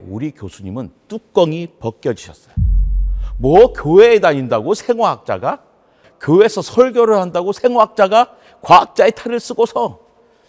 우리 0.00 0.32
교수님은 0.32 0.90
뚜껑이 1.08 1.68
벗겨지셨어요. 1.78 2.54
뭐 3.38 3.72
교회에 3.72 4.20
다닌다고 4.20 4.74
생화학자가 4.74 5.62
교회에서 6.20 6.62
설교를 6.62 7.16
한다고 7.16 7.52
생화학자가 7.52 8.36
과학자의 8.62 9.12
탈을 9.12 9.40
쓰고서 9.40 10.00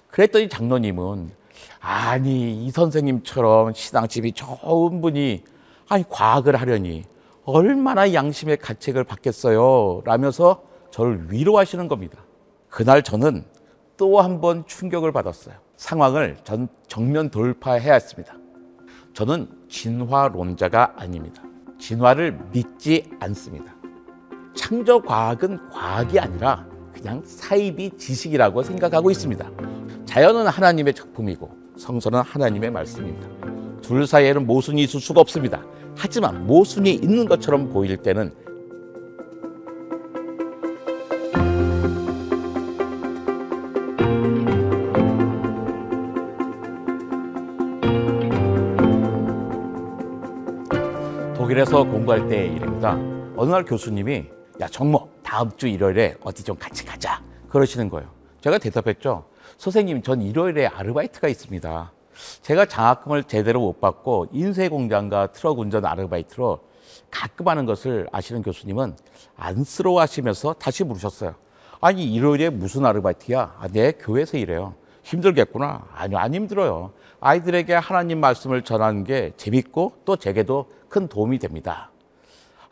그랬더니 0.07 0.49
장로님은 0.49 1.31
아니 1.79 2.65
이 2.65 2.71
선생님처럼 2.71 3.73
신앙집이 3.73 4.33
좋은 4.33 5.01
분이 5.01 5.43
아니 5.89 6.03
과학을 6.09 6.55
하려니 6.55 7.03
얼마나 7.43 8.13
양심의 8.13 8.57
가책을 8.57 9.03
받겠어요 9.03 10.01
라면서 10.05 10.63
저를 10.91 11.31
위로하시는 11.31 11.87
겁니다. 11.87 12.19
그날 12.69 13.03
저는 13.03 13.45
또 13.97 14.19
한 14.19 14.41
번 14.41 14.65
충격을 14.65 15.11
받았어요. 15.11 15.55
상황을 15.77 16.37
전 16.43 16.67
정면 16.87 17.29
돌파해야 17.29 17.93
했습니다. 17.93 18.35
저는 19.15 19.47
진화론자가 19.69 20.95
아닙니다. 20.97 21.41
진화를 21.79 22.37
믿지 22.51 23.09
않습니다. 23.21 23.73
창조 24.53 25.01
과학은 25.01 25.69
과학이 25.69 26.19
아니라 26.19 26.67
그냥 26.93 27.21
사이비 27.25 27.91
지식이라고 27.97 28.61
생각하고 28.61 29.09
있습니다. 29.09 29.49
자연은 30.05 30.47
하나님의 30.47 30.93
작품이고 30.93 31.49
성서는 31.77 32.19
하나님의 32.19 32.71
말씀입니다. 32.71 33.29
둘 33.81 34.05
사이에는 34.05 34.45
모순이 34.45 34.83
있을 34.83 34.99
수가 34.99 35.21
없습니다. 35.21 35.63
하지만 35.95 36.45
모순이 36.45 36.91
있는 36.91 37.25
것처럼 37.25 37.69
보일 37.69 37.95
때는 37.95 38.33
독일에서 51.55 51.85
공부할 51.85 52.27
때의 52.27 52.53
일입니다. 52.53 52.91
어느 53.37 53.49
날 53.49 53.63
교수님이 53.63 54.25
야 54.59 54.67
정모 54.67 55.09
다음 55.23 55.49
주 55.55 55.67
일요일에 55.67 56.15
어디 56.21 56.43
좀 56.43 56.57
같이 56.57 56.83
가자 56.83 57.21
그러시는 57.47 57.89
거예요. 57.89 58.09
제가 58.41 58.57
대답했죠. 58.57 59.23
선생님 59.57 60.01
전 60.01 60.21
일요일에 60.21 60.67
아르바이트가 60.67 61.29
있습니다. 61.29 61.93
제가 62.41 62.65
장학금을 62.65 63.23
제대로 63.23 63.61
못 63.61 63.79
받고 63.79 64.27
인쇄 64.33 64.67
공장과 64.67 65.27
트럭 65.27 65.59
운전 65.59 65.85
아르바이트로 65.85 66.59
가끔 67.09 67.47
하는 67.47 67.65
것을 67.65 68.07
아시는 68.11 68.41
교수님은 68.41 68.97
안쓰러워하시면서 69.37 70.55
다시 70.55 70.83
물으셨어요. 70.83 71.35
아니 71.79 72.03
일요일에 72.13 72.49
무슨 72.49 72.85
아르바이트야? 72.85 73.55
아, 73.59 73.67
내 73.71 73.93
교회에서 73.93 74.37
일해요. 74.37 74.75
힘들겠구나. 75.03 75.87
아니요 75.93 76.17
안 76.17 76.33
힘들어요. 76.33 76.91
아이들에게 77.19 77.73
하나님 77.73 78.19
말씀을 78.19 78.63
전하는 78.63 79.03
게 79.03 79.33
재밌고 79.37 79.93
또 80.05 80.15
제게도 80.15 80.67
큰 80.89 81.07
도움이 81.07 81.39
됩니다. 81.39 81.91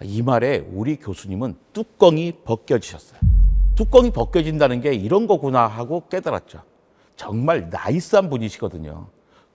이 0.01 0.21
말에 0.21 0.65
우리 0.73 0.97
교수님은 0.97 1.55
뚜껑이 1.71 2.33
벗겨지셨어요. 2.43 3.19
뚜껑이 3.75 4.11
벗겨진다는 4.11 4.81
게 4.81 4.93
이런 4.93 5.27
거구나 5.27 5.67
하고 5.67 6.03
깨달았죠. 6.09 6.61
정말 7.15 7.69
나이스한 7.69 8.29
분이시거든요. 8.29 9.07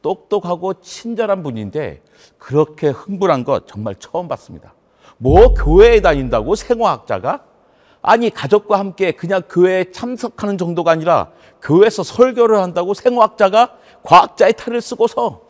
똑똑하고 0.02 0.80
친절한 0.80 1.42
분인데 1.42 2.02
그렇게 2.38 2.88
흥분한 2.88 3.44
거 3.44 3.60
정말 3.66 3.94
처음 3.96 4.28
봤습니다. 4.28 4.74
뭐 5.18 5.54
교회에 5.54 6.00
다닌다고 6.00 6.54
생화학자가? 6.54 7.44
아니 8.00 8.30
가족과 8.30 8.78
함께 8.78 9.12
그냥 9.12 9.42
교회에 9.48 9.90
참석하는 9.90 10.56
정도가 10.56 10.92
아니라 10.92 11.30
교회에서 11.60 12.04
설교를 12.04 12.58
한다고 12.58 12.94
생화학자가 12.94 13.76
과학자의 14.02 14.54
탈을 14.54 14.80
쓰고서 14.80 15.42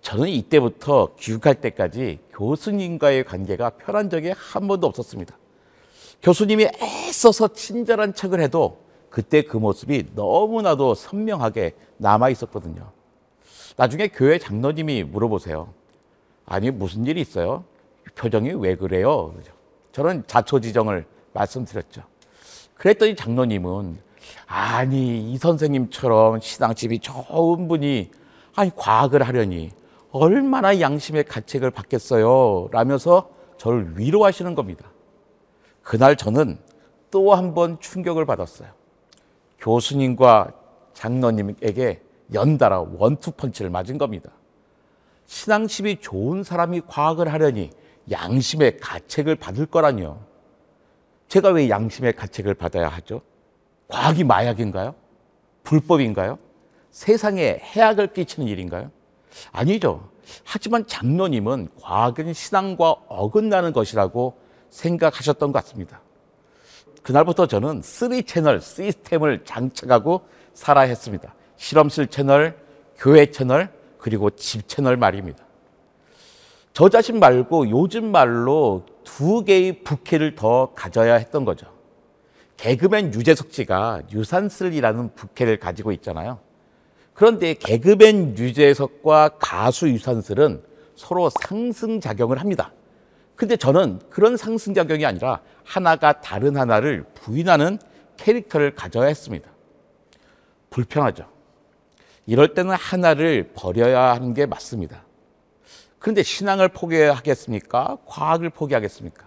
저는 0.00 0.28
이때부터 0.28 1.14
귀국할 1.18 1.60
때까지 1.60 2.18
교수님과의 2.32 3.24
관계가 3.24 3.70
편한 3.70 4.10
적이 4.10 4.32
한 4.36 4.66
번도 4.66 4.86
없었습니다. 4.86 5.36
교수님이 6.22 6.68
애써서 6.80 7.48
친절한 7.48 8.14
척을 8.14 8.40
해도 8.40 8.82
그때 9.10 9.42
그 9.42 9.56
모습이 9.56 10.10
너무나도 10.14 10.94
선명하게 10.94 11.74
남아 11.98 12.30
있었거든요. 12.30 12.90
나중에 13.76 14.08
교회 14.08 14.38
장로님이 14.38 15.04
물어보세요. 15.04 15.72
아니, 16.46 16.70
무슨 16.70 17.06
일이 17.06 17.20
있어요? 17.20 17.64
표정이 18.14 18.52
왜 18.54 18.76
그래요? 18.76 19.34
저는 19.92 20.24
자초지정을 20.26 21.06
말씀드렸죠. 21.32 22.02
그랬더니 22.74 23.14
장로님은 23.14 23.98
아니, 24.46 25.32
이 25.32 25.38
선생님처럼 25.38 26.40
신앙집이 26.40 27.00
좋은 27.00 27.68
분이 27.68 28.10
아니, 28.54 28.70
과학을 28.74 29.22
하려니 29.22 29.70
얼마나 30.10 30.78
양심의 30.80 31.24
가책을 31.24 31.70
받겠어요. 31.70 32.68
라면서 32.70 33.30
저를 33.56 33.98
위로하시는 33.98 34.54
겁니다. 34.54 34.90
그날 35.82 36.16
저는 36.16 36.58
또 37.10 37.34
한 37.34 37.54
번 37.54 37.78
충격을 37.80 38.24
받았어요. 38.26 38.70
교수님과 39.58 40.52
장로님에게 40.94 42.02
연달아 42.34 42.80
원투펀치를 42.96 43.70
맞은 43.70 43.98
겁니다. 43.98 44.30
신앙심이 45.26 46.00
좋은 46.00 46.42
사람이 46.42 46.82
과학을 46.86 47.32
하려니 47.32 47.70
양심의 48.10 48.78
가책을 48.78 49.36
받을 49.36 49.66
거라니요. 49.66 50.20
제가 51.28 51.50
왜 51.50 51.68
양심의 51.68 52.14
가책을 52.14 52.54
받아야 52.54 52.88
하죠? 52.88 53.22
과학이 53.92 54.24
마약인가요? 54.24 54.94
불법인가요? 55.64 56.38
세상에 56.90 57.60
해악을 57.60 58.14
끼치는 58.14 58.48
일인가요? 58.48 58.90
아니죠. 59.52 60.08
하지만 60.44 60.86
장로님은 60.86 61.68
과학은 61.80 62.32
신앙과 62.32 62.90
어긋나는 63.08 63.72
것이라고 63.72 64.38
생각하셨던 64.70 65.52
것 65.52 65.62
같습니다. 65.62 66.00
그날부터 67.02 67.46
저는 67.46 67.82
3 67.82 68.22
채널 68.22 68.62
시스템을 68.62 69.44
장착하고 69.44 70.22
살아야 70.54 70.88
했습니다. 70.88 71.34
실험실 71.56 72.06
채널, 72.06 72.56
교회 72.96 73.26
채널, 73.26 73.70
그리고 73.98 74.30
집 74.30 74.68
채널 74.68 74.96
말입니다. 74.96 75.44
저 76.72 76.88
자신 76.88 77.20
말고 77.20 77.68
요즘 77.68 78.10
말로 78.10 78.86
두 79.04 79.44
개의 79.44 79.82
부캐를 79.84 80.34
더 80.34 80.72
가져야 80.74 81.14
했던 81.14 81.44
거죠. 81.44 81.66
개그맨 82.62 83.12
유재석 83.12 83.52
씨가 83.52 84.02
유산슬이라는 84.12 85.16
부캐를 85.16 85.58
가지고 85.58 85.90
있잖아요. 85.90 86.38
그런데 87.12 87.54
개그맨 87.54 88.38
유재석과 88.38 89.30
가수 89.40 89.88
유산슬은 89.88 90.62
서로 90.94 91.28
상승작용을 91.28 92.38
합니다. 92.38 92.72
근데 93.34 93.56
저는 93.56 93.98
그런 94.10 94.36
상승작용이 94.36 95.04
아니라 95.04 95.40
하나가 95.64 96.20
다른 96.20 96.56
하나를 96.56 97.04
부인하는 97.14 97.80
캐릭터를 98.16 98.76
가져야 98.76 99.08
했습니다. 99.08 99.50
불편하죠. 100.70 101.28
이럴 102.26 102.54
때는 102.54 102.76
하나를 102.76 103.50
버려야 103.54 104.14
하는 104.14 104.34
게 104.34 104.46
맞습니다. 104.46 105.04
그런데 105.98 106.22
신앙을 106.22 106.68
포기하겠습니까? 106.68 107.98
과학을 108.06 108.50
포기하겠습니까? 108.50 109.26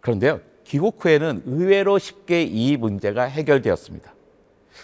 그런데요, 0.00 0.40
귀국 0.64 1.04
후에는 1.04 1.42
의외로 1.46 1.98
쉽게 1.98 2.42
이 2.42 2.76
문제가 2.76 3.24
해결되었습니다. 3.24 4.14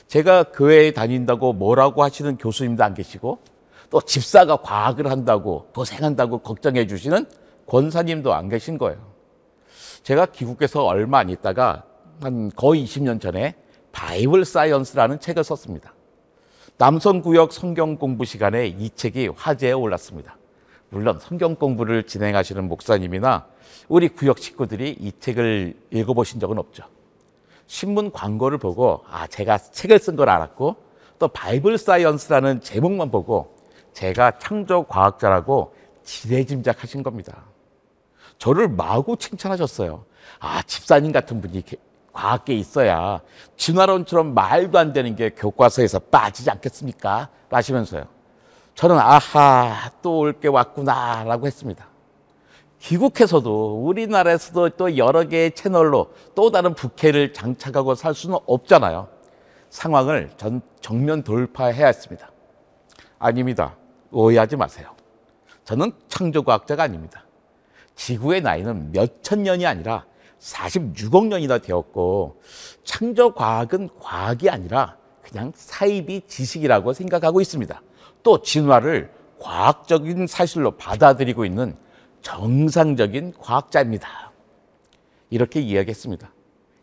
제가 0.06 0.44
교회에 0.44 0.92
다닌다고 0.92 1.52
뭐라고 1.52 2.02
하시는 2.02 2.36
교수님도 2.36 2.82
안 2.82 2.94
계시고 2.94 3.38
또 3.90 4.00
집사가 4.00 4.56
과학을 4.56 5.10
한다고 5.10 5.66
고생한다고 5.74 6.38
걱정해 6.38 6.86
주시는 6.86 7.26
권사님도 7.66 8.32
안 8.32 8.48
계신 8.48 8.78
거예요. 8.78 8.98
제가 10.02 10.26
귀국해서 10.26 10.84
얼마 10.84 11.18
안 11.18 11.28
있다가 11.28 11.84
한 12.20 12.50
거의 12.54 12.84
20년 12.84 13.20
전에 13.20 13.54
바이블 13.92 14.44
사이언스라는 14.44 15.20
책을 15.20 15.44
썼습니다. 15.44 15.94
남성구역 16.78 17.52
성경 17.52 17.96
공부 17.96 18.24
시간에 18.24 18.66
이 18.66 18.90
책이 18.90 19.28
화제에 19.36 19.72
올랐습니다. 19.72 20.37
물론 20.90 21.18
성경 21.20 21.54
공부를 21.54 22.04
진행하시는 22.04 22.66
목사님이나 22.66 23.46
우리 23.88 24.08
구역 24.08 24.38
식구들이 24.38 24.96
이 24.98 25.12
책을 25.18 25.74
읽어보신 25.90 26.40
적은 26.40 26.58
없죠. 26.58 26.84
신문 27.66 28.10
광고를 28.10 28.58
보고 28.58 29.04
아 29.10 29.26
제가 29.26 29.58
책을 29.58 29.98
쓴 29.98 30.16
걸 30.16 30.28
알았고 30.30 30.76
또 31.18 31.28
바이블 31.28 31.76
사이언스라는 31.78 32.60
제목만 32.62 33.10
보고 33.10 33.56
제가 33.92 34.38
창조 34.38 34.84
과학자라고 34.84 35.74
지레짐작하신 36.04 37.02
겁니다. 37.02 37.44
저를 38.38 38.68
마구 38.68 39.16
칭찬하셨어요. 39.16 40.04
아 40.38 40.62
집사님 40.62 41.12
같은 41.12 41.40
분이 41.40 41.62
과학계에 42.12 42.56
있어야 42.56 43.20
진화론처럼 43.56 44.34
말도 44.34 44.78
안 44.78 44.92
되는 44.92 45.14
게 45.16 45.30
교과서에서 45.30 45.98
빠지지 45.98 46.50
않겠습니까? 46.50 47.28
라시면서요. 47.50 48.17
저는 48.78 48.96
아하 48.96 49.90
또 50.02 50.20
올 50.20 50.32
게 50.38 50.46
왔구나라고 50.46 51.48
했습니다. 51.48 51.88
귀국해서도 52.78 53.84
우리나라에서도 53.84 54.68
또 54.70 54.96
여러 54.96 55.24
개의 55.26 55.50
채널로 55.50 56.12
또 56.36 56.52
다른 56.52 56.74
부캐를 56.74 57.32
장착하고 57.32 57.96
살 57.96 58.14
수는 58.14 58.38
없잖아요. 58.46 59.08
상황을 59.70 60.30
전 60.36 60.60
정면 60.80 61.24
돌파해야 61.24 61.86
했습니다. 61.86 62.30
아닙니다. 63.18 63.74
오해하지 64.12 64.54
마세요. 64.54 64.94
저는 65.64 65.90
창조과학자가 66.06 66.84
아닙니다. 66.84 67.24
지구의 67.96 68.42
나이는 68.42 68.92
몇 68.92 69.22
천 69.22 69.42
년이 69.42 69.66
아니라 69.66 70.06
46억 70.38 71.26
년이나 71.26 71.58
되었고 71.58 72.40
창조과학은 72.84 73.88
과학이 73.98 74.48
아니라 74.48 74.96
그냥 75.20 75.50
사이비 75.56 76.28
지식이라고 76.28 76.92
생각하고 76.92 77.40
있습니다. 77.40 77.82
또 78.22 78.42
진화를 78.42 79.12
과학적인 79.38 80.26
사실로 80.26 80.72
받아들이고 80.72 81.44
있는 81.44 81.76
정상적인 82.22 83.34
과학자입니다. 83.38 84.32
이렇게 85.30 85.60
이야기했습니다. 85.60 86.32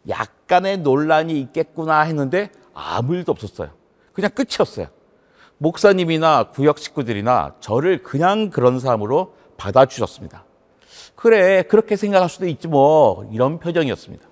약간의 0.08 0.80
논란이 0.80 1.40
있겠구나 1.42 2.02
했는데 2.02 2.52
아무 2.74 3.16
일도 3.16 3.32
없었어요. 3.32 3.70
그냥 4.14 4.32
끝이었어요. 4.32 4.88
목사님이나 5.58 6.50
구역 6.52 6.80
식구들이나 6.80 7.56
저를 7.60 8.04
그냥 8.04 8.50
그런 8.50 8.80
사람으로 8.80 9.36
받아주셨습니다. 9.58 10.46
그래, 11.16 11.64
그렇게 11.64 11.96
생각할 11.96 12.30
수도 12.30 12.48
있지 12.48 12.68
뭐. 12.68 13.28
이런 13.32 13.60
표정이었습니다. 13.60 14.28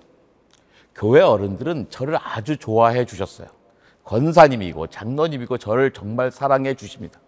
교회 0.94 1.20
어른들은 1.20 1.86
저를 1.90 2.18
아주 2.22 2.56
좋아해 2.56 3.04
주셨어요. 3.04 3.48
권사님이고 4.04 4.88
장로님이고 4.88 5.58
저를 5.58 5.92
정말 5.92 6.30
사랑해 6.30 6.74
주십니다. 6.74 7.20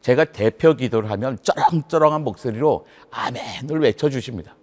제가 0.00 0.24
대표 0.24 0.74
기도를 0.74 1.10
하면 1.10 1.38
쩌렁쩌렁한 1.42 2.22
목소리로 2.24 2.86
아멘을 3.10 3.80
외쳐 3.80 4.08
주십니다. 4.08 4.56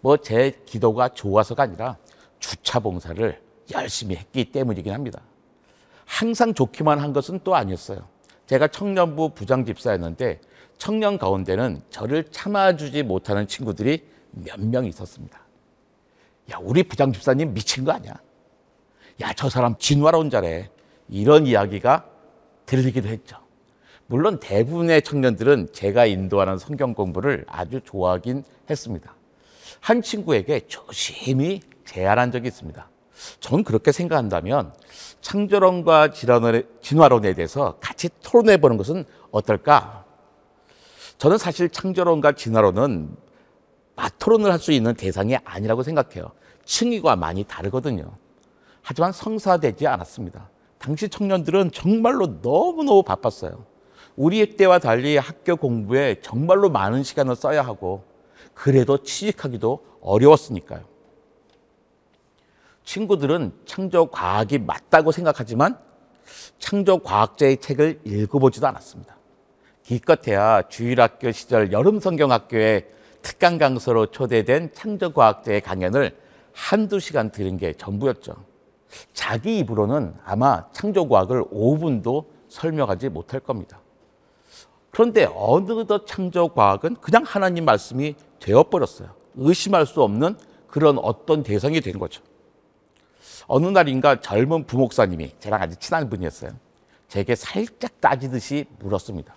뭐 0.00 0.16
제 0.18 0.60
기도가 0.66 1.08
좋아서가 1.08 1.62
아니라 1.62 1.96
주차 2.38 2.78
봉사를 2.78 3.40
열심히 3.72 4.16
했기 4.16 4.44
때문이긴 4.44 4.92
합니다. 4.92 5.22
항상 6.04 6.52
좋기만 6.52 6.98
한 6.98 7.12
것은 7.14 7.40
또 7.44 7.54
아니었어요. 7.54 8.06
제가 8.46 8.68
청년부 8.68 9.30
부장 9.30 9.64
집사였는데 9.64 10.40
청년 10.76 11.16
가운데는 11.16 11.80
저를 11.88 12.24
참아주지 12.30 13.04
못하는 13.04 13.46
친구들이 13.46 14.06
몇 14.32 14.58
명 14.60 14.84
있었습니다. 14.84 15.40
야, 16.52 16.58
우리 16.60 16.82
부장 16.82 17.12
집사님 17.12 17.54
미친 17.54 17.84
거 17.84 17.92
아니야? 17.92 18.12
야, 19.22 19.32
저 19.34 19.48
사람 19.48 19.76
온 20.14 20.28
자래. 20.28 20.68
이런 21.08 21.46
이야기가 21.46 22.06
들리기도 22.66 23.08
했죠. 23.08 23.38
물론 24.06 24.38
대부분의 24.38 25.02
청년들은 25.02 25.68
제가 25.72 26.06
인도하는 26.06 26.58
성경 26.58 26.94
공부를 26.94 27.44
아주 27.48 27.80
좋아하긴 27.82 28.44
했습니다. 28.68 29.14
한 29.80 30.02
친구에게 30.02 30.66
조심히 30.66 31.60
제안한 31.84 32.32
적이 32.32 32.48
있습니다. 32.48 32.88
전 33.40 33.64
그렇게 33.64 33.92
생각한다면 33.92 34.74
창조론과 35.20 36.10
진화론에 36.10 37.34
대해서 37.34 37.78
같이 37.80 38.08
토론해 38.22 38.58
보는 38.58 38.76
것은 38.76 39.04
어떨까? 39.30 40.04
저는 41.18 41.38
사실 41.38 41.68
창조론과 41.68 42.32
진화론은 42.32 43.16
맞토론을 43.96 44.50
할 44.50 44.58
수 44.58 44.72
있는 44.72 44.94
대상이 44.94 45.36
아니라고 45.44 45.82
생각해요. 45.82 46.32
층위가 46.64 47.16
많이 47.16 47.44
다르거든요. 47.44 48.10
하지만 48.82 49.12
성사되지 49.12 49.86
않았습니다. 49.86 50.50
당시 50.84 51.08
청년들은 51.08 51.70
정말로 51.70 52.40
너무너무 52.42 53.02
바빴어요. 53.02 53.64
우리 54.16 54.54
때와 54.54 54.78
달리 54.78 55.16
학교 55.16 55.56
공부에 55.56 56.20
정말로 56.20 56.68
많은 56.68 57.02
시간을 57.02 57.36
써야 57.36 57.62
하고 57.62 58.04
그래도 58.52 59.02
취직하기도 59.02 59.82
어려웠으니까요. 60.02 60.84
친구들은 62.84 63.52
창조 63.64 64.10
과학이 64.10 64.58
맞다고 64.58 65.10
생각하지만 65.10 65.78
창조 66.58 66.98
과학자의 66.98 67.56
책을 67.62 68.02
읽어보지도 68.04 68.66
않았습니다. 68.66 69.16
기껏해야 69.84 70.68
주일학교 70.68 71.32
시절 71.32 71.72
여름 71.72 71.98
성경학교에 71.98 72.90
특강 73.22 73.56
강사로 73.56 74.10
초대된 74.10 74.72
창조 74.74 75.14
과학자의 75.14 75.62
강연을 75.62 76.14
한두 76.52 77.00
시간 77.00 77.30
들은 77.30 77.56
게 77.56 77.72
전부였죠. 77.72 78.53
자기 79.12 79.58
입으로는 79.58 80.14
아마 80.24 80.64
창조과학을 80.72 81.44
5분도 81.44 82.26
설명하지 82.48 83.08
못할 83.08 83.40
겁니다. 83.40 83.80
그런데 84.90 85.28
어느덧 85.34 86.06
창조과학은 86.06 86.96
그냥 86.96 87.24
하나님 87.26 87.64
말씀이 87.64 88.14
되어버렸어요. 88.38 89.08
의심할 89.36 89.86
수 89.86 90.02
없는 90.02 90.36
그런 90.68 90.98
어떤 90.98 91.42
대상이 91.42 91.80
된 91.80 91.98
거죠. 91.98 92.22
어느 93.46 93.66
날인가 93.66 94.20
젊은 94.20 94.64
부목사님이 94.64 95.34
저랑 95.40 95.62
아주 95.62 95.76
친한 95.76 96.08
분이었어요. 96.08 96.52
제게 97.08 97.34
살짝 97.34 98.00
따지듯이 98.00 98.66
물었습니다. 98.78 99.34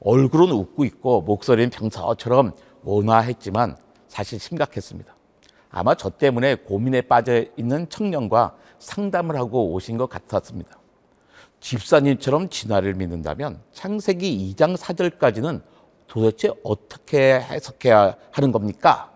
얼굴은 0.00 0.52
웃고 0.52 0.84
있고 0.84 1.22
목소리는 1.22 1.70
평소처럼 1.70 2.52
온화했지만 2.84 3.76
사실 4.08 4.38
심각했습니다. 4.38 5.14
아마 5.70 5.94
저 5.94 6.10
때문에 6.10 6.54
고민에 6.56 7.02
빠져 7.02 7.44
있는 7.56 7.88
청년과 7.88 8.56
상담을 8.78 9.36
하고 9.36 9.72
오신 9.72 9.96
것 9.96 10.08
같았습니다. 10.08 10.78
집사님처럼 11.60 12.48
진화를 12.48 12.94
믿는다면 12.94 13.60
창세기 13.72 14.54
2장 14.54 14.76
4절까지는 14.76 15.62
도대체 16.06 16.50
어떻게 16.62 17.40
해석해야 17.40 18.16
하는 18.30 18.52
겁니까? 18.52 19.10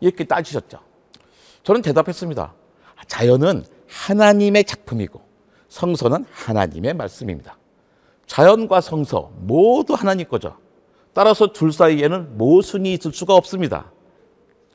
이렇게 0.00 0.24
따지셨죠. 0.24 0.78
저는 1.62 1.82
대답했습니다. 1.82 2.54
자연은 3.06 3.64
하나님의 3.86 4.64
작품이고 4.64 5.20
성서는 5.68 6.24
하나님의 6.30 6.94
말씀입니다. 6.94 7.58
자연과 8.26 8.80
성서 8.80 9.30
모두 9.36 9.94
하나님 9.94 10.28
거죠. 10.28 10.56
따라서 11.12 11.52
둘 11.52 11.72
사이에는 11.72 12.38
모순이 12.38 12.94
있을 12.94 13.12
수가 13.12 13.34
없습니다. 13.34 13.90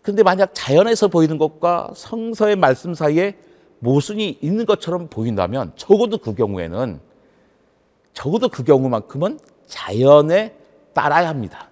근데 0.01 0.21
만약 0.21 0.51
자연에서 0.53 1.07
보이는 1.07 1.38
것과 1.38 1.91
성서의 1.95 2.57
말씀 2.57 2.93
사이에 2.93 3.38
모순이 3.85 4.39
있는 4.41 4.65
것처럼 4.65 5.07
보인다면 5.07 5.71
적어도 5.75 6.17
그 6.17 6.33
경우에는 6.33 6.99
적어도 8.13 8.49
그 8.49 8.63
경우만큼은 8.63 9.39
자연에 9.67 10.55
따라야 10.93 11.29
합니다. 11.29 11.69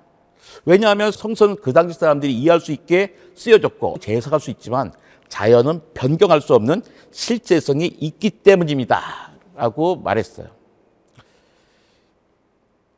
왜냐하면 0.65 1.11
성서는 1.11 1.55
그 1.55 1.73
당시 1.73 1.97
사람들이 1.97 2.33
이해할 2.33 2.59
수 2.59 2.71
있게 2.71 3.15
쓰여졌고 3.33 3.97
재해석할 3.99 4.39
수 4.39 4.51
있지만 4.51 4.93
자연은 5.27 5.81
변경할 5.95 6.41
수 6.41 6.53
없는 6.53 6.83
실제성이 7.11 7.87
있기 7.87 8.29
때문입니다. 8.29 9.31
라고 9.55 9.95
말했어요. 9.95 10.47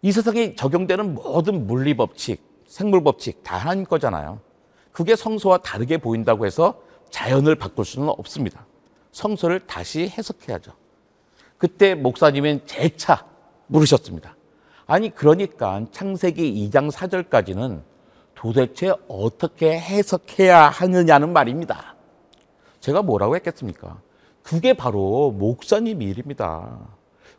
이 0.01 0.11
세상에 0.11 0.56
적용되는 0.56 1.15
모든 1.15 1.65
물리 1.65 1.95
법칙, 1.95 2.41
생물 2.68 3.03
법칙 3.03 3.44
다 3.44 3.57
하나님 3.57 3.85
거잖아요. 3.85 4.39
그게 4.92 5.16
성서와 5.16 5.59
다르게 5.59 5.97
보인다고 5.97 6.45
해서 6.45 6.81
자연을 7.09 7.56
바꿀 7.56 7.85
수는 7.85 8.09
없습니다. 8.09 8.66
성서를 9.16 9.62
다시 9.62 10.10
해석해야죠. 10.10 10.74
그때 11.57 11.95
목사님은 11.95 12.66
재차 12.66 13.26
물으셨습니다. 13.68 14.36
아니, 14.88 15.10
그러니까 15.10 15.86
창세기 15.92 16.69
2장 16.69 16.92
4절까지는 16.92 17.81
도대체 18.36 18.94
어떻게 19.07 19.80
해석해야 19.80 20.68
하느냐는 20.68 21.31
말입니다. 21.31 21.95
제가 22.81 23.04
뭐라고 23.04 23.38
했겠습니까? 23.38 24.02
그게 24.44 24.74
바로 24.74 25.31
목사님 25.31 26.02
일입니다. 26.02 26.78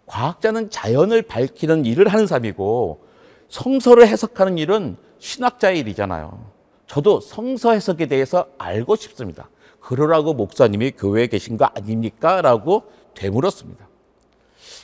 과학자는 0.06 0.70
자연을 0.70 1.22
밝히는 1.22 1.84
일을 1.84 2.08
하는 2.08 2.26
사람이고 2.26 3.04
성서를 3.50 4.08
해석하는 4.08 4.56
일은 4.56 4.96
신학자의 5.18 5.80
일이잖아요. 5.80 6.42
저도 6.86 7.20
성서 7.20 7.72
해석에 7.72 8.06
대해서 8.06 8.46
알고 8.56 8.96
싶습니다. 8.96 9.50
그러라고 9.86 10.34
목사님이 10.34 10.90
교회에 10.92 11.28
계신 11.28 11.56
거 11.56 11.66
아닙니까? 11.66 12.42
라고 12.42 12.90
되물었습니다. 13.14 13.86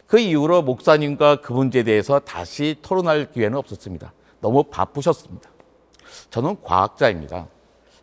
그 0.06 0.20
이후로 0.20 0.62
목사님과 0.62 1.40
그 1.40 1.52
문제에 1.52 1.82
대해서 1.82 2.20
다시 2.20 2.76
토론할 2.82 3.32
기회는 3.32 3.58
없었습니다. 3.58 4.12
너무 4.40 4.62
바쁘셨습니다. 4.62 5.50
저는 6.30 6.62
과학자입니다. 6.62 7.48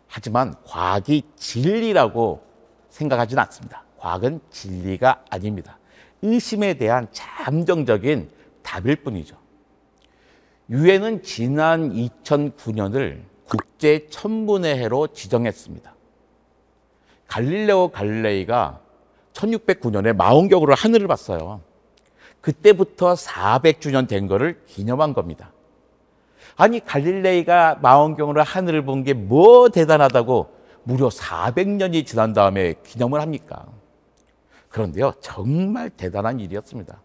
하지만 0.08 0.54
과학이 0.66 1.22
진리라고 1.36 2.42
생각하지는 2.90 3.42
않습니다. 3.44 3.82
과학은 3.96 4.40
진리가 4.50 5.24
아닙니다. 5.30 5.78
의심에 6.20 6.74
대한 6.74 7.08
잠정적인 7.12 8.30
답일 8.62 8.96
뿐이죠. 8.96 9.38
유엔은 10.68 11.22
지난 11.22 11.94
2009년을 11.94 13.22
국제 13.46 14.06
천문의 14.10 14.76
해로 14.76 15.06
지정했습니다. 15.06 15.94
갈릴레오 17.30 17.88
갈릴레이가 17.88 18.80
1609년에 19.34 20.14
망원경으로 20.16 20.74
하늘을 20.74 21.06
봤어요. 21.06 21.60
그때부터 22.40 23.14
400주년 23.14 24.08
된 24.08 24.26
거를 24.26 24.60
기념한 24.66 25.14
겁니다. 25.14 25.52
아니 26.56 26.84
갈릴레이가 26.84 27.78
망원경으로 27.80 28.42
하늘을 28.42 28.84
본 28.84 29.04
게 29.04 29.14
뭐 29.14 29.68
대단하다고 29.68 30.58
무려 30.82 31.08
400년이 31.08 32.04
지난 32.04 32.32
다음에 32.32 32.74
기념을 32.84 33.20
합니까? 33.20 33.66
그런데요, 34.68 35.12
정말 35.20 35.90
대단한 35.90 36.40
일이었습니다. 36.40 37.00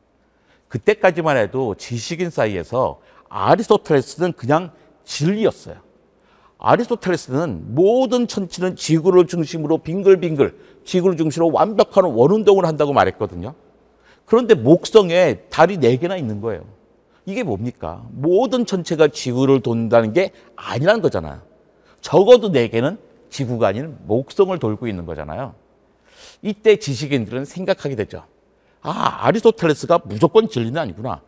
그때까지만 0.69 1.37
해도 1.37 1.75
지식인 1.75 2.29
사이에서 2.29 2.99
아리스토텔레스는 3.29 4.33
그냥 4.33 4.71
진리였어요. 5.03 5.75
아리스토텔레스는 6.57 7.75
모든 7.75 8.27
천체는 8.27 8.75
지구를 8.75 9.27
중심으로 9.27 9.79
빙글빙글 9.79 10.57
지구를 10.85 11.17
중심으로 11.17 11.51
완벽한 11.51 12.05
원운동을 12.05 12.65
한다고 12.65 12.93
말했거든요. 12.93 13.53
그런데 14.25 14.55
목성에 14.55 15.41
달이 15.49 15.77
네 15.77 15.97
개나 15.97 16.17
있는 16.17 16.41
거예요. 16.41 16.63
이게 17.25 17.43
뭡니까? 17.43 18.03
모든 18.11 18.65
천체가 18.65 19.09
지구를 19.09 19.61
돈다는 19.61 20.13
게 20.13 20.31
아니라는 20.55 21.01
거잖아요. 21.01 21.41
적어도 22.01 22.51
네 22.51 22.67
개는 22.67 22.97
지구가 23.29 23.67
아닌 23.67 23.97
목성을 24.05 24.57
돌고 24.57 24.87
있는 24.87 25.05
거잖아요. 25.05 25.55
이때 26.41 26.77
지식인들은 26.77 27.45
생각하게 27.45 27.95
되죠. 27.95 28.23
아, 28.81 29.25
아리스토텔레스가 29.25 30.01
무조건 30.05 30.47
진리는 30.47 30.79
아니구나. 30.79 31.21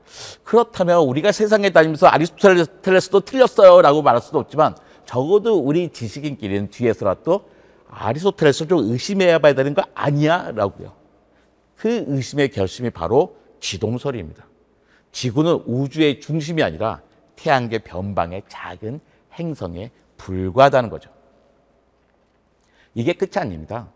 그렇다면 0.43 0.99
우리가 0.99 1.31
세상에 1.31 1.71
다니면서 1.71 2.05
아리스토텔레스도 2.05 3.21
틀렸어요 3.21 3.81
라고 3.81 4.03
말할 4.03 4.21
수도 4.21 4.37
없지만 4.37 4.75
적어도 5.07 5.57
우리 5.57 5.89
지식인끼리는 5.89 6.69
뒤에서라도 6.69 7.49
아리스토텔레스를 7.89 8.67
좀 8.67 8.91
의심해야 8.91 9.39
봐야 9.39 9.53
되는 9.53 9.73
거 9.73 9.81
아니야? 9.95 10.51
라고요. 10.51 10.93
그 11.77 12.03
의심의 12.07 12.49
결심이 12.49 12.89
바로 12.89 13.37
지동설입니다. 13.59 14.45
지구는 15.11 15.63
우주의 15.65 16.19
중심이 16.19 16.61
아니라 16.61 17.01
태양계 17.37 17.79
변방의 17.79 18.43
작은 18.49 18.99
행성에 19.33 19.91
불과하다는 20.17 20.89
거죠. 20.89 21.09
이게 22.93 23.13
끝이 23.13 23.31
아닙니다. 23.35 23.89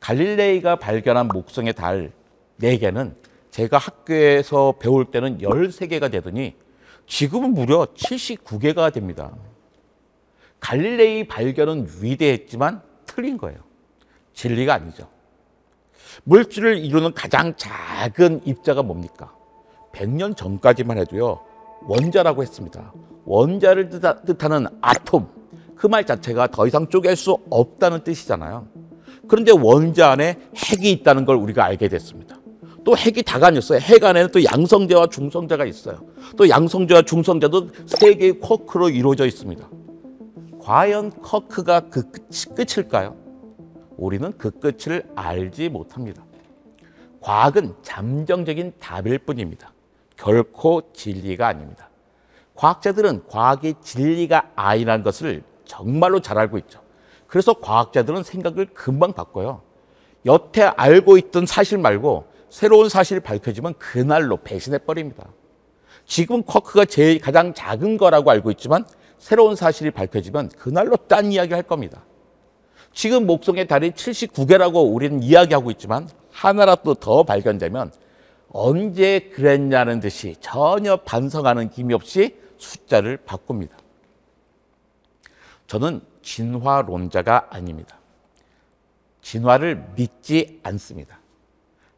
갈릴레이가 0.00 0.76
발견한 0.76 1.28
목성의 1.28 1.74
달 1.74 2.12
4개는 2.60 3.14
제가 3.50 3.78
학교에서 3.78 4.74
배울 4.80 5.10
때는 5.10 5.38
13개가 5.38 6.10
되더니 6.10 6.54
지금은 7.06 7.54
무려 7.54 7.86
79개가 7.94 8.92
됩니다. 8.92 9.32
갈릴레이 10.60 11.26
발견은 11.28 11.88
위대했지만 12.00 12.82
틀린 13.06 13.38
거예요. 13.38 13.58
진리가 14.32 14.74
아니죠. 14.74 15.08
물질을 16.24 16.78
이루는 16.78 17.14
가장 17.14 17.54
작은 17.56 18.42
입자가 18.44 18.82
뭡니까? 18.82 19.32
100년 19.92 20.36
전까지만 20.36 20.98
해도요. 20.98 21.40
원자라고 21.82 22.42
했습니다. 22.42 22.92
원자를 23.24 23.88
뜻하는 24.26 24.66
아톰. 24.80 25.28
그 25.76 25.86
말 25.86 26.04
자체가 26.04 26.48
더 26.48 26.66
이상 26.66 26.88
쪼갤 26.88 27.14
수 27.14 27.38
없다는 27.50 28.02
뜻이잖아요. 28.02 28.66
그런데 29.28 29.52
원자 29.52 30.10
안에 30.10 30.38
핵이 30.56 30.90
있다는 30.90 31.24
걸 31.24 31.36
우리가 31.36 31.64
알게 31.64 31.88
됐습니다. 31.88 32.36
또 32.84 32.96
핵이 32.96 33.22
다가 33.22 33.48
아니었어요. 33.48 33.78
핵 33.80 34.02
안에는 34.02 34.30
또 34.32 34.42
양성자와 34.42 35.06
중성자가 35.08 35.64
있어요. 35.66 36.00
또 36.36 36.48
양성자와 36.48 37.02
중성자도 37.02 37.68
세 37.86 38.14
개의 38.14 38.40
쿼크로 38.40 38.88
이루어져 38.88 39.26
있습니다. 39.26 39.68
과연 40.68 41.10
쿼크가 41.22 41.88
그 41.88 42.10
끝, 42.10 42.76
일까요 42.76 43.16
우리는 43.96 44.30
그 44.36 44.50
끝을 44.50 45.02
알지 45.16 45.70
못합니다. 45.70 46.22
과학은 47.22 47.76
잠정적인 47.80 48.74
답일 48.78 49.20
뿐입니다. 49.20 49.72
결코 50.18 50.92
진리가 50.92 51.46
아닙니다. 51.48 51.88
과학자들은 52.54 53.28
과학의 53.28 53.76
진리가 53.80 54.50
아니라는 54.56 55.02
것을 55.04 55.42
정말로 55.64 56.20
잘 56.20 56.36
알고 56.36 56.58
있죠. 56.58 56.82
그래서 57.28 57.54
과학자들은 57.54 58.22
생각을 58.22 58.66
금방 58.74 59.14
바꿔요. 59.14 59.62
여태 60.26 60.64
알고 60.64 61.16
있던 61.16 61.46
사실 61.46 61.78
말고 61.78 62.26
새로운 62.50 62.90
사실이 62.90 63.20
밝혀지면 63.20 63.72
그날로 63.78 64.36
배신해 64.36 64.76
버립니다. 64.80 65.28
지금 66.04 66.42
쿼크가 66.42 66.84
제일 66.84 67.20
가장 67.20 67.54
작은 67.54 67.96
거라고 67.96 68.30
알고 68.30 68.50
있지만 68.50 68.84
새로운 69.18 69.56
사실이 69.56 69.90
밝혀지면 69.90 70.50
그날로 70.50 70.96
딴 70.96 71.32
이야기 71.32 71.54
할 71.54 71.62
겁니다. 71.62 72.04
지금 72.92 73.26
목성의 73.26 73.66
달이 73.66 73.92
79개라고 73.92 74.92
우리는 74.92 75.22
이야기하고 75.22 75.70
있지만 75.72 76.08
하나라도 76.32 76.94
더 76.94 77.22
발견되면 77.22 77.92
언제 78.50 79.30
그랬냐는 79.34 80.00
듯이 80.00 80.36
전혀 80.40 80.96
반성하는 80.96 81.70
김이 81.70 81.94
없이 81.94 82.36
숫자를 82.56 83.18
바꿉니다. 83.18 83.76
저는 85.66 86.00
진화론자가 86.22 87.48
아닙니다. 87.50 87.98
진화를 89.20 89.92
믿지 89.94 90.60
않습니다. 90.62 91.20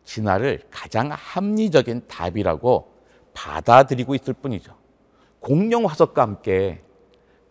진화를 0.05 0.63
가장 0.71 1.11
합리적인 1.13 2.09
답이라고 2.09 2.93
받아들이고 3.33 4.15
있을 4.17 4.35
뿐이죠. 4.35 4.75
공룡 5.39 5.87
화석과 5.87 6.21
함께 6.21 6.83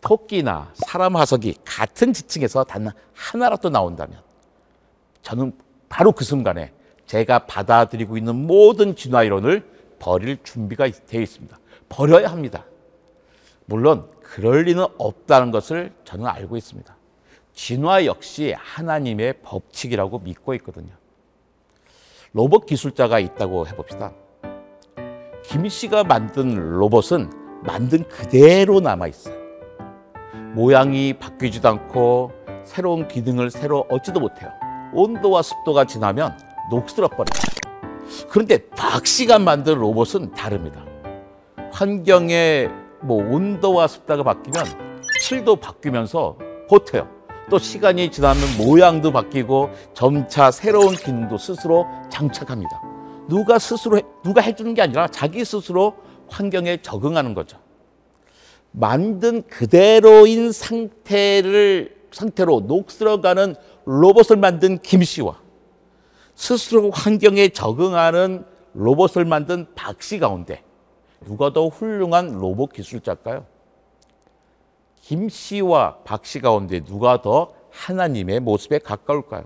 토끼나 0.00 0.72
사람 0.74 1.16
화석이 1.16 1.56
같은 1.64 2.12
지층에서 2.12 2.64
단 2.64 2.90
하나라도 3.14 3.68
나온다면 3.68 4.20
저는 5.22 5.52
바로 5.88 6.12
그 6.12 6.24
순간에 6.24 6.72
제가 7.06 7.46
받아들이고 7.46 8.16
있는 8.16 8.34
모든 8.34 8.94
진화 8.94 9.22
이론을 9.24 9.68
버릴 9.98 10.42
준비가 10.42 10.88
되어 11.06 11.20
있습니다. 11.20 11.58
버려야 11.88 12.30
합니다. 12.30 12.64
물론 13.66 14.08
그럴 14.22 14.62
리는 14.62 14.84
없다는 14.96 15.50
것을 15.50 15.92
저는 16.04 16.26
알고 16.26 16.56
있습니다. 16.56 16.96
진화 17.52 18.06
역시 18.06 18.54
하나님의 18.56 19.42
법칙이라고 19.42 20.20
믿고 20.20 20.54
있거든요. 20.54 20.92
로봇 22.32 22.66
기술자가 22.66 23.18
있다고 23.18 23.66
해봅시다. 23.66 24.12
김 25.44 25.68
씨가 25.68 26.04
만든 26.04 26.54
로봇은 26.78 27.30
만든 27.64 28.08
그대로 28.08 28.80
남아 28.80 29.08
있어요. 29.08 29.39
모양이 30.54 31.12
바뀌지도 31.12 31.68
않고 31.68 32.32
새로운 32.64 33.08
기능을 33.08 33.50
새로 33.50 33.86
얻지도 33.88 34.20
못해요. 34.20 34.50
온도와 34.92 35.42
습도가 35.42 35.84
지나면 35.84 36.36
녹슬어 36.70 37.08
버립니다. 37.08 37.40
그런데 38.28 38.58
박 38.70 39.06
씨가 39.06 39.38
만든 39.38 39.78
로봇은 39.78 40.32
다릅니다. 40.32 40.84
환경에 41.72 42.68
뭐 43.02 43.24
온도와 43.24 43.86
습도가 43.86 44.22
바뀌면 44.22 44.64
칠도 45.22 45.56
바뀌면서 45.56 46.36
버텨요. 46.68 47.08
또 47.48 47.58
시간이 47.58 48.10
지나면 48.10 48.42
모양도 48.58 49.12
바뀌고 49.12 49.70
점차 49.94 50.50
새로운 50.50 50.94
기능도 50.94 51.38
스스로 51.38 51.86
장착합니다. 52.08 52.70
누가 53.28 53.58
스스로 53.58 53.98
해, 53.98 54.02
누가 54.22 54.40
해주는 54.40 54.74
게 54.74 54.82
아니라 54.82 55.08
자기 55.08 55.44
스스로 55.44 55.94
환경에 56.28 56.80
적응하는 56.82 57.34
거죠. 57.34 57.58
만든 58.72 59.42
그대로인 59.48 60.52
상태를 60.52 61.98
상태로 62.12 62.60
녹슬어가는 62.60 63.54
로봇을 63.84 64.36
만든 64.36 64.78
김 64.78 65.02
씨와 65.02 65.40
스스로 66.34 66.90
환경에 66.90 67.48
적응하는 67.48 68.44
로봇을 68.74 69.24
만든 69.24 69.66
박 69.74 70.02
씨 70.02 70.18
가운데 70.18 70.62
누가 71.24 71.52
더 71.52 71.68
훌륭한 71.68 72.32
로봇 72.32 72.72
기술자일까요? 72.72 73.44
김 75.02 75.28
씨와 75.28 75.98
박 76.04 76.24
씨 76.24 76.40
가운데 76.40 76.80
누가 76.80 77.20
더 77.22 77.52
하나님의 77.70 78.40
모습에 78.40 78.78
가까울까요? 78.78 79.44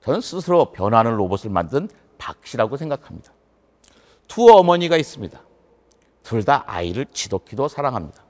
저는 0.00 0.20
스스로 0.20 0.72
변하는 0.72 1.16
로봇을 1.16 1.50
만든 1.50 1.88
박 2.18 2.46
씨라고 2.46 2.76
생각합니다. 2.76 3.32
두 4.26 4.46
어머니가 4.48 4.96
있습니다. 4.96 5.40
둘 6.28 6.44
다 6.44 6.62
아이를 6.66 7.06
지독히도 7.10 7.68
사랑합니다. 7.68 8.22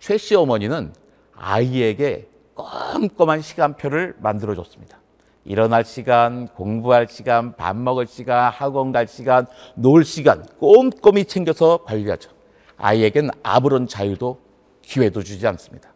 최 0.00 0.16
씨 0.16 0.34
어머니는 0.34 0.94
아이에게 1.36 2.26
꼼꼼한 2.54 3.42
시간표를 3.42 4.16
만들어 4.18 4.54
줬습니다. 4.54 4.98
일어날 5.44 5.84
시간, 5.84 6.48
공부할 6.48 7.08
시간, 7.08 7.54
밥 7.54 7.76
먹을 7.76 8.06
시간, 8.06 8.50
학원 8.50 8.92
갈 8.92 9.06
시간, 9.06 9.46
놀 9.74 10.06
시간 10.06 10.46
꼼꼼히 10.58 11.26
챙겨서 11.26 11.84
관리하죠. 11.84 12.30
아이에겐 12.78 13.28
아무런 13.42 13.86
자유도 13.86 14.40
기회도 14.80 15.22
주지 15.22 15.46
않습니다. 15.46 15.92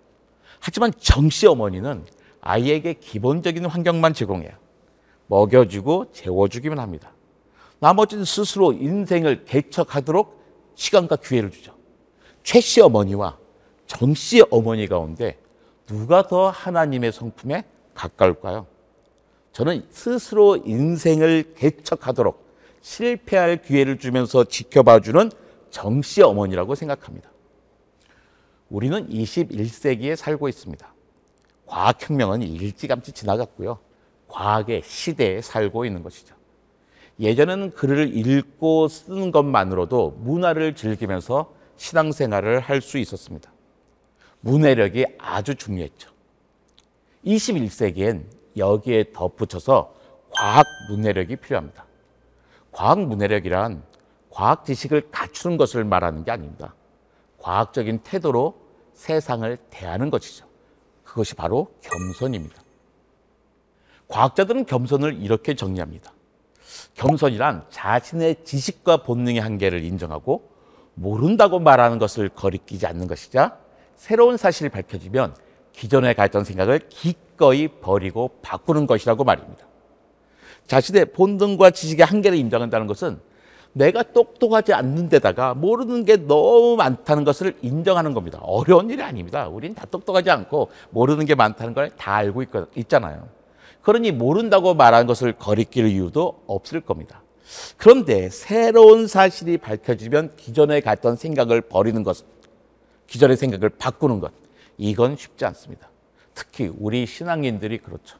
하지만 0.61 0.92
정씨 0.99 1.46
어머니는 1.46 2.04
아이에게 2.42 2.92
기본적인 2.92 3.64
환경만 3.64 4.12
제공해요. 4.12 4.50
먹여주고 5.28 6.12
재워주기만 6.12 6.78
합니다. 6.78 7.12
나머지는 7.78 8.26
스스로 8.26 8.75
인생을 8.75 9.46
개척하도록 9.46 10.36
시간과 10.76 11.16
기회를 11.16 11.50
주죠. 11.50 11.75
최 12.45 12.61
씨 12.61 12.80
어머니와 12.80 13.37
정씨 13.87 14.42
어머니 14.50 14.87
가운데 14.87 15.38
누가 15.87 16.26
더 16.28 16.49
하나님의 16.50 17.12
성품에 17.12 17.64
가까울까요? 17.95 18.66
저는 19.52 19.87
스스로 19.90 20.56
인생을 20.56 21.54
개척하도록 21.56 22.47
실패할 22.83 23.62
기회를 23.62 23.99
주면서 23.99 24.45
지켜봐주는 24.45 25.30
정 25.71 26.02
씨 26.02 26.23
어머니라고 26.23 26.75
생각합니다. 26.76 27.30
우리는 28.68 29.09
21세기에 29.09 30.14
살고 30.14 30.49
있습니다. 30.49 30.95
과학혁명은 31.66 32.42
일찌감치 32.42 33.12
지나갔고요. 33.12 33.78
과학의 34.28 34.83
시대에 34.85 35.40
살고 35.40 35.85
있는 35.85 36.02
것이죠. 36.02 36.36
예전에는 37.18 37.70
글을 37.73 38.16
읽고 38.16 38.88
쓰는 38.88 39.30
것만으로도 39.30 40.18
문화를 40.18 40.75
즐기면서 40.75 41.54
신앙생활을 41.76 42.61
할 42.61 42.80
수 42.80 42.99
있었습니다. 42.99 43.52
문해력이 44.40 45.06
아주 45.18 45.54
중요했죠. 45.54 46.11
21세기엔 47.25 48.25
여기에 48.56 49.12
덧붙여서 49.12 49.94
과학 50.30 50.66
문해력이 50.90 51.37
필요합니다. 51.37 51.87
과학 52.70 53.00
문해력이란 53.00 53.82
과학 54.30 54.64
지식을 54.64 55.11
갖추는 55.11 55.56
것을 55.56 55.85
말하는 55.85 56.25
게 56.25 56.30
아닙니다. 56.30 56.75
과학적인 57.38 58.00
태도로 58.00 58.54
세상을 58.92 59.56
대하는 59.70 60.11
것이죠. 60.11 60.46
그것이 61.04 61.35
바로 61.35 61.68
겸손입니다. 61.80 62.62
과학자들은 64.08 64.66
겸손을 64.66 65.23
이렇게 65.23 65.54
정리합니다. 65.54 66.12
겸손이란 66.97 67.65
자신의 67.71 68.37
지식과 68.45 68.99
본능의 68.99 69.41
한계를 69.41 69.85
인정하고 69.85 70.50
모른다고 70.95 71.59
말하는 71.61 71.99
것을 71.99 72.29
거리끼지 72.31 72.87
않는 72.87 73.07
것이자 73.07 73.59
새로운 73.95 74.37
사실이 74.37 74.71
밝혀지면 74.71 75.35
기존에 75.73 76.15
가졌던 76.15 76.45
생각을 76.45 76.81
기꺼이 76.88 77.69
버리고 77.69 78.31
바꾸는 78.43 78.87
것이라고 78.87 79.25
말입니다. 79.25 79.67
자신의 80.67 81.12
본능과 81.12 81.71
지식의 81.71 82.05
한계를 82.07 82.38
인정한다는 82.38 82.87
것은 82.87 83.21
내가 83.75 84.03
똑똑하지 84.03 84.73
않는 84.73 85.11
데다가 85.11 85.53
모르는 85.53 86.07
게 86.07 86.17
너무 86.17 86.76
많다는 86.76 87.25
것을 87.25 87.59
인정하는 87.61 88.15
겁니다. 88.15 88.38
어려운 88.41 88.88
일이 88.88 89.03
아닙니다. 89.03 89.49
우린 89.49 89.75
다 89.75 89.85
똑똑하지 89.85 90.31
않고 90.31 90.71
모르는 90.91 91.26
게 91.26 91.35
많다는 91.35 91.75
걸 91.75 91.91
다 91.97 92.15
알고 92.15 92.43
있, 92.43 92.49
있잖아요. 92.75 93.29
그러니 93.87 94.11
모른다고 94.11 94.75
말하는 94.75 95.07
것을 95.07 95.33
거리낄 95.33 95.87
이유도 95.87 96.43
없을 96.49 96.81
겁니다. 96.81 97.23
그런데 97.76 98.28
새로운 98.31 99.07
사실이 99.07 99.59
밝혀지면 99.59 100.35
기존에 100.35 100.81
갔던 100.81 101.14
생각을 101.14 101.61
버리는 101.61 102.02
것, 102.02 102.25
기존의 103.07 103.37
생각을 103.37 103.69
바꾸는 103.69 104.19
것, 104.19 104.33
이건 104.76 105.14
쉽지 105.16 105.45
않습니다. 105.45 105.88
특히 106.35 106.69
우리 106.81 107.07
신앙인들이 107.07 107.78
그렇죠. 107.78 108.19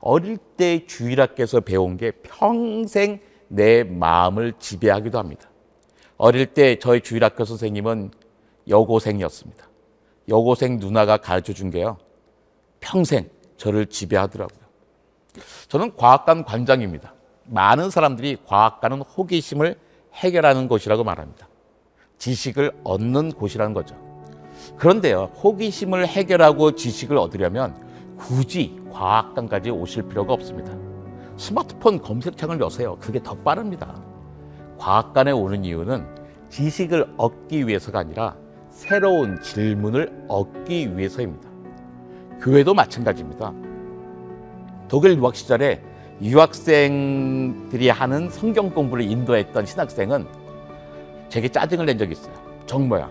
어릴 0.00 0.38
때 0.38 0.86
주일학교에서 0.86 1.60
배운 1.60 1.98
게 1.98 2.10
평생 2.22 3.20
내 3.48 3.84
마음을 3.84 4.54
지배하기도 4.58 5.18
합니다. 5.18 5.50
어릴 6.16 6.46
때 6.46 6.78
저희 6.78 7.02
주일학교 7.02 7.44
선생님은 7.44 8.10
여고생이었습니다. 8.66 9.68
여고생 10.30 10.78
누나가 10.78 11.18
가르쳐 11.18 11.52
준 11.52 11.70
게요. 11.70 11.98
평생 12.80 13.28
저를 13.58 13.84
지배하더라고요. 13.84 14.67
저는 15.68 15.96
과학관 15.96 16.44
관장입니다. 16.44 17.14
많은 17.44 17.90
사람들이 17.90 18.38
과학관은 18.46 19.00
호기심을 19.02 19.76
해결하는 20.14 20.68
곳이라고 20.68 21.04
말합니다. 21.04 21.48
지식을 22.18 22.72
얻는 22.84 23.32
곳이라는 23.32 23.74
거죠. 23.74 23.96
그런데요, 24.76 25.30
호기심을 25.42 26.06
해결하고 26.06 26.72
지식을 26.72 27.16
얻으려면 27.16 27.76
굳이 28.16 28.80
과학관까지 28.90 29.70
오실 29.70 30.08
필요가 30.08 30.32
없습니다. 30.32 30.72
스마트폰 31.36 32.02
검색창을 32.02 32.60
여세요. 32.60 32.96
그게 33.00 33.22
더 33.22 33.34
빠릅니다. 33.34 34.02
과학관에 34.76 35.30
오는 35.30 35.64
이유는 35.64 36.06
지식을 36.50 37.14
얻기 37.16 37.68
위해서가 37.68 38.00
아니라 38.00 38.36
새로운 38.70 39.40
질문을 39.40 40.26
얻기 40.28 40.96
위해서입니다. 40.96 41.48
교회도 42.40 42.74
마찬가지입니다. 42.74 43.52
독일 44.88 45.16
유학 45.18 45.36
시절에 45.36 45.80
유학생들이 46.20 47.90
하는 47.90 48.28
성경 48.30 48.70
공부를 48.70 49.04
인도했던 49.04 49.66
신학생은 49.66 50.26
제게 51.28 51.48
짜증을 51.48 51.86
낸 51.86 51.98
적이 51.98 52.12
있어요. 52.12 52.34
정모야. 52.66 53.08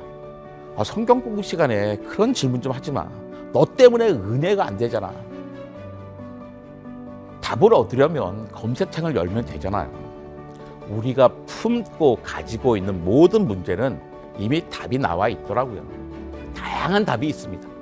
아, 0.75 0.84
성경 0.84 1.22
공부 1.22 1.41
시간에 1.41 1.98
그런 1.98 2.34
질문 2.34 2.62
좀 2.62 2.72
하지 2.72 2.91
마. 2.91 3.07
너 3.53 3.65
때문에 3.65 4.10
은혜가 4.10 4.65
안 4.65 4.77
되잖아. 4.77 5.13
답을 7.41 7.73
얻으려면 7.73 8.51
검색창을 8.51 9.15
열면 9.15 9.45
되잖아요. 9.45 9.89
우리가 10.89 11.30
품고 11.45 12.19
가지고 12.21 12.75
있는 12.75 13.04
모든 13.06 13.47
문제는 13.47 13.99
이미 14.38 14.67
답이 14.69 14.97
나와 14.97 15.30
있더라고요. 15.30 15.82
다양한 16.56 17.06
답이 17.06 17.28
있습니다. 17.28 17.76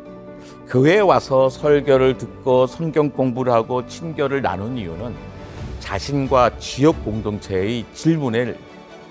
교회에 0.67 0.99
와서 0.99 1.47
설교를 1.47 2.17
듣고 2.17 2.65
성경 2.65 3.09
공부를 3.09 3.53
하고 3.53 3.85
친교를 3.85 4.41
나눈 4.41 4.77
이유는 4.77 5.13
자신과 5.79 6.57
지역 6.57 7.03
공동체의 7.05 7.85
질문을 7.93 8.57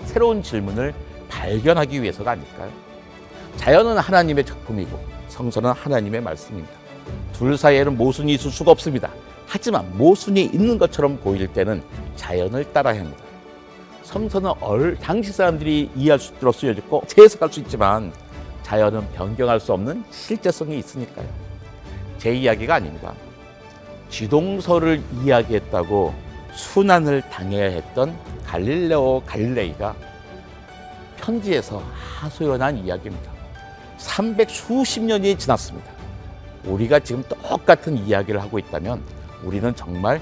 새로운 0.03 0.43
질문을 0.43 0.93
발견하기 1.29 2.01
위해서가 2.01 2.31
아닐까요? 2.31 2.69
자연은 3.55 3.97
하나님의 3.97 4.45
작품이고 4.45 4.99
성서는 5.29 5.71
하나님의 5.71 6.21
말씀입니다. 6.21 6.73
둘 7.31 7.57
사이에는 7.57 7.97
모순이 7.97 8.33
있을 8.33 8.51
수가 8.51 8.71
없습니다. 8.71 9.09
하지만 9.47 9.97
모순이 9.97 10.43
있는 10.43 10.77
것처럼 10.77 11.17
보일 11.17 11.47
때는 11.47 11.81
자연을 12.17 12.73
따라야 12.73 12.99
합니다. 12.99 13.23
성서는 14.03 14.51
얼, 14.59 14.97
당시 14.97 15.31
사람들이 15.31 15.89
이해할 15.95 16.19
수 16.19 16.33
있도록 16.33 16.53
쓰여졌고 16.53 17.03
재해석할 17.07 17.51
수 17.51 17.61
있지만 17.61 18.11
자연은 18.63 19.07
변경할 19.13 19.59
수 19.59 19.71
없는 19.73 20.03
실제성이 20.11 20.79
있으니까요. 20.79 21.44
제 22.17 22.33
이야기가 22.33 22.75
아닙니다. 22.75 23.13
지동서를 24.09 25.01
이야기했다고 25.23 26.13
순환을 26.53 27.21
당해야 27.29 27.65
했던 27.65 28.17
갈릴레오 28.45 29.23
갈릴레이가 29.25 29.95
편지에서 31.17 31.83
하소연한 32.19 32.77
이야기입니다. 32.77 33.31
300 33.97 34.49
수십 34.49 35.01
년이 35.01 35.37
지났습니다. 35.37 35.91
우리가 36.65 36.99
지금 36.99 37.23
똑같은 37.23 37.97
이야기를 37.97 38.41
하고 38.41 38.59
있다면 38.59 39.01
우리는 39.43 39.75
정말 39.75 40.21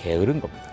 게으른 0.00 0.40
겁니다. 0.40 0.71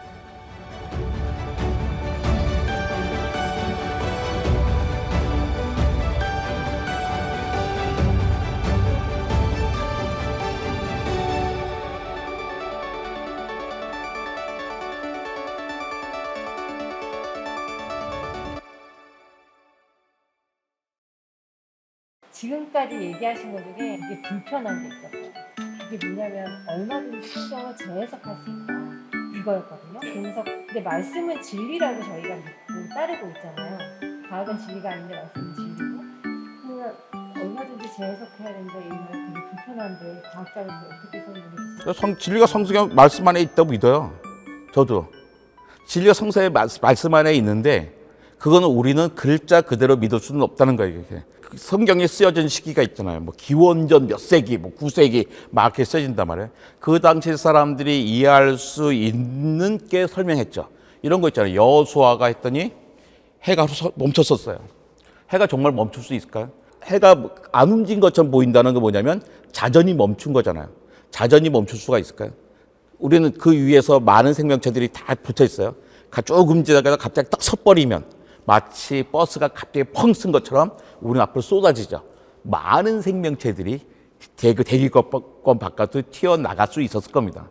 지금까지 22.40 22.96
얘기하신 22.96 23.52
것 23.52 23.62
중에 23.64 24.00
되게 24.00 24.22
불편한 24.22 24.82
게 24.82 24.96
있었어요. 24.96 25.34
그게 25.90 26.08
뭐냐면 26.08 26.48
얼마든지 26.70 27.28
성경을 27.28 27.76
재해석할 27.76 28.38
수 28.38 28.50
있다. 28.50 28.74
이거였거든요. 29.40 30.00
그래서 30.00 30.44
근데 30.46 30.80
말씀은 30.80 31.42
진리라고 31.42 32.02
저희가 32.02 32.36
따르고 32.94 33.28
있잖아요. 33.28 33.78
과학은 34.30 34.58
진리가 34.58 34.90
아닌데 34.90 35.16
말씀은 35.16 35.54
진리고. 35.54 36.04
그러면 36.62 36.96
얼마든지 37.36 37.94
재해석해야 37.98 38.54
된다 38.54 38.74
이말 38.86 39.12
되게 39.12 39.50
불편한데 39.50 40.22
과학자로서 40.32 40.76
어떻게 40.86 41.22
설명해 41.22 41.94
성, 41.94 42.18
진리가 42.18 42.46
성경의 42.46 42.96
말씀 42.96 43.28
안에 43.28 43.42
있다고 43.42 43.72
믿어요. 43.72 44.18
저도. 44.74 45.12
진리가 45.88 46.14
성서의 46.14 46.52
말씀 46.52 47.14
안에 47.14 47.34
있는데 47.34 47.99
그거는 48.40 48.70
우리는 48.70 49.10
글자 49.16 49.62
그대로 49.62 49.98
믿을 49.98 50.20
수는 50.20 50.42
없다는 50.42 50.76
거예요. 50.78 51.02
이게. 51.02 51.24
성경에 51.56 52.08
쓰여진 52.08 52.48
시기가 52.48 52.82
있잖아요. 52.84 53.20
뭐 53.20 53.34
기원전 53.36 54.08
몇 54.08 54.20
세기, 54.20 54.58
뭐 54.58 54.72
9세기 54.80 55.28
막 55.50 55.66
이렇게 55.66 55.84
쓰여진단 55.84 56.28
말이에요. 56.28 56.50
그 56.80 57.00
당시 57.00 57.36
사람들이 57.36 58.04
이해할 58.04 58.58
수 58.58 58.94
있는 58.94 59.80
게 59.90 60.08
설명했죠. 60.08 60.70
이런 61.02 61.22
거 61.22 61.28
있잖아요. 61.30 61.56
여수아가 61.56 62.28
했더니 62.28 62.72
해가 63.44 63.68
멈췄었어요. 63.96 64.60
해가 65.30 65.48
정말 65.48 65.72
멈출 65.72 66.04
수 66.04 66.14
있을까요? 66.14 66.52
해가 66.84 67.30
안 67.52 67.72
움직인 67.72 68.00
것처럼 68.00 68.32
보인다는 68.32 68.74
게 68.74 68.80
뭐냐면 68.80 69.22
자전이 69.52 69.94
멈춘 69.94 70.34
거잖아요. 70.34 70.70
자전이 71.12 71.50
멈출 71.50 71.78
수가 71.78 72.00
있을까요? 72.00 72.32
우리는 73.00 73.32
그 73.32 73.52
위에서 73.54 74.00
많은 74.00 74.34
생명체들이 74.34 74.90
다 74.90 75.16
붙어 75.16 75.44
있어요. 75.44 75.76
쭉 76.26 76.50
움직이다가 76.50 76.96
갑자기 76.98 77.30
딱 77.30 77.42
서버리면 77.42 78.19
마치 78.50 79.04
버스가 79.04 79.50
갑자기 79.50 79.84
펑 79.84 80.12
쓴 80.12 80.32
것처럼 80.32 80.76
우리 81.02 81.20
앞으로 81.20 81.40
쏟아지죠. 81.42 82.02
많은 82.42 83.04
생명체들이 83.04 83.82
대기, 84.36 84.64
대기권 84.64 85.60
바깥으로 85.60 86.04
튀어나갈 86.10 86.68
수 86.68 86.82
있었을 86.82 87.12
겁니다. 87.12 87.48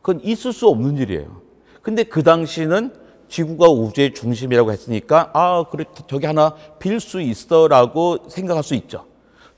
그건 0.00 0.20
있을 0.22 0.52
수 0.52 0.68
없는 0.68 0.98
일이에요. 0.98 1.42
근데 1.82 2.04
그 2.04 2.22
당시는 2.22 2.94
지구가 3.28 3.68
우주의 3.68 4.14
중심이라고 4.14 4.70
했으니까, 4.70 5.30
아, 5.34 5.64
그래, 5.68 5.84
저기 6.06 6.26
하나 6.26 6.54
빌 6.78 7.00
수 7.00 7.20
있어라고 7.20 8.18
생각할 8.28 8.62
수 8.62 8.76
있죠. 8.76 9.04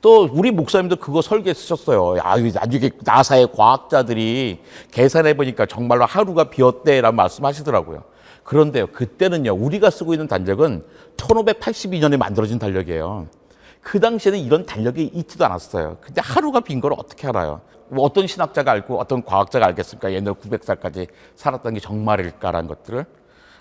또 0.00 0.26
우리 0.32 0.50
목사님도 0.50 0.96
그거 0.96 1.20
설계 1.20 1.52
쓰셨어요. 1.52 2.16
야, 2.16 2.36
나중에 2.54 2.92
나사의 3.04 3.52
과학자들이 3.52 4.60
계산해 4.90 5.34
보니까 5.36 5.66
정말로 5.66 6.06
하루가 6.06 6.44
비었대라는 6.44 7.14
말씀하시더라고요. 7.14 8.04
그런데요, 8.48 8.86
그때는요, 8.86 9.52
우리가 9.52 9.90
쓰고 9.90 10.14
있는 10.14 10.26
달력은 10.26 10.82
1582년에 11.18 12.16
만들어진 12.16 12.58
달력이에요. 12.58 13.26
그 13.82 14.00
당시에는 14.00 14.38
이런 14.40 14.64
달력이 14.64 15.10
있지도 15.12 15.44
않았어요. 15.44 15.98
근데 16.00 16.22
하루가 16.24 16.60
빈 16.60 16.80
걸 16.80 16.94
어떻게 16.94 17.26
알아요? 17.28 17.60
뭐 17.88 18.06
어떤 18.06 18.26
신학자가 18.26 18.72
알고 18.72 18.98
어떤 18.98 19.22
과학자가 19.22 19.66
알겠습니까? 19.66 20.12
옛날 20.12 20.32
900살까지 20.32 21.08
살았던 21.36 21.74
게 21.74 21.80
정말일까라는 21.80 22.68
것들을 22.68 23.04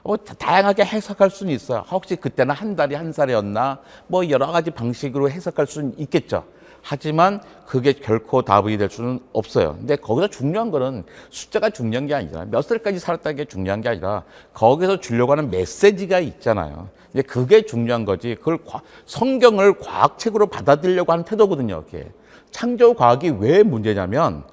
뭐 0.04 0.16
다- 0.16 0.34
다양하게 0.36 0.86
해석할 0.86 1.32
수는 1.32 1.52
있어요. 1.54 1.84
혹시 1.92 2.16
그때는 2.16 2.56
한 2.56 2.78
달이 2.78 2.96
한 2.96 3.12
살이었나? 3.12 3.82
뭐 4.08 4.30
여러 4.30 4.48
가지 4.48 4.72
방식으로 4.72 5.30
해석할 5.30 5.68
수는 5.68 5.96
있겠죠. 5.98 6.46
하지만 6.90 7.42
그게 7.66 7.92
결코 7.92 8.44
답이 8.44 8.78
될 8.78 8.90
수는 8.90 9.20
없어요. 9.34 9.74
근데 9.78 9.98
거기서 9.98 10.30
중요한 10.30 10.72
거는 10.72 11.04
숫자가 11.30 11.70
중요한 11.70 12.08
게 12.08 12.14
아니라 12.14 12.46
몇 12.46 12.62
살까지 12.62 12.98
살았다는 13.00 13.36
게 13.36 13.44
중요한 13.44 13.82
게 13.82 13.90
아니라 13.90 14.24
거기서 14.54 15.02
주려고 15.02 15.34
하는 15.34 15.50
메시지가 15.52 16.20
있잖아요. 16.20 16.88
이제 17.14 17.24
그게 17.24 17.64
중요한 17.64 18.06
거지. 18.06 18.36
그걸 18.36 18.60
과- 18.64 18.82
성경을 19.06 19.80
과학책으로 19.80 20.48
받아들이려고 20.48 21.12
하는 21.12 21.26
태도거든요. 21.26 21.84
그게. 21.84 22.10
창조 22.52 22.94
과학이 22.94 23.32
왜 23.38 23.64
문제냐면 23.64 24.46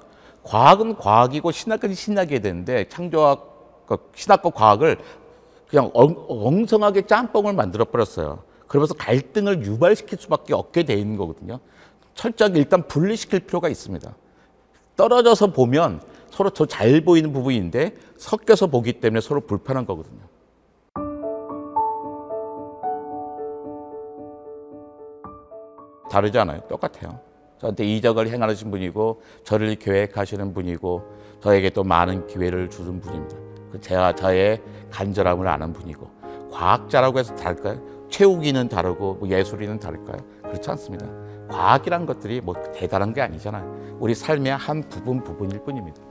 과학은 0.43 0.97
과학이고 0.97 1.51
신학은 1.51 1.93
신학이어야 1.93 2.41
되는데 2.41 2.89
창조학, 2.89 3.85
그 3.87 3.95
신학과 4.13 4.49
과학을 4.49 4.97
그냥 5.69 5.89
엉, 5.93 6.25
엉성하게 6.27 7.03
짬뽕을 7.03 7.53
만들어 7.53 7.85
버렸어요. 7.85 8.39
그러면서 8.67 8.93
갈등을 8.93 9.63
유발시킬 9.63 10.17
수밖에 10.19 10.53
없게 10.53 10.83
돼 10.83 10.95
있는 10.95 11.15
거거든요. 11.15 11.61
철저하게 12.15 12.59
일단 12.59 12.87
분리시킬 12.87 13.41
필요가 13.41 13.69
있습니다. 13.69 14.15
떨어져서 14.95 15.47
보면 15.51 16.01
서로 16.31 16.49
더 16.49 16.65
잘 16.65 17.01
보이는 17.01 17.31
부분인데 17.31 17.93
섞여서 18.17 18.67
보기 18.67 18.93
때문에 18.93 19.21
서로 19.21 19.41
불편한 19.41 19.85
거거든요. 19.85 20.21
다르지 26.09 26.37
않아요. 26.39 26.61
똑같아요. 26.69 27.19
저한테 27.59 27.85
이적을 27.85 28.29
행하신 28.29 28.71
분이고 28.71 29.21
저를 29.43 29.75
계획하시는 29.75 30.53
분이고 30.53 31.03
저에게 31.41 31.69
또 31.69 31.83
많은 31.83 32.27
기회를 32.27 32.69
주는 32.69 32.99
분입니다. 32.99 33.35
그 33.71 33.81
제가 33.81 34.13
저의 34.13 34.61
간절함을 34.91 35.47
아는 35.47 35.73
분이고 35.73 36.09
과학자라고 36.51 37.19
해서 37.19 37.35
다를까요? 37.35 37.81
최우기는 38.09 38.69
다르고 38.69 39.15
뭐 39.15 39.29
예술인은 39.29 39.79
다를까요? 39.79 40.17
그렇지 40.43 40.69
않습니다. 40.69 41.05
과학이란 41.49 42.05
것들이 42.05 42.41
뭐 42.41 42.55
대단한 42.73 43.13
게 43.13 43.21
아니잖아요. 43.21 43.97
우리 43.99 44.15
삶의 44.15 44.55
한 44.57 44.87
부분 44.89 45.23
부분일 45.23 45.63
뿐입니다. 45.63 46.01